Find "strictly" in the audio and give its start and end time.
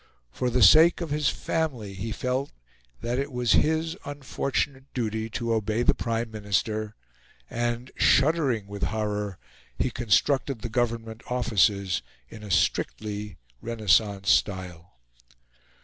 12.49-13.37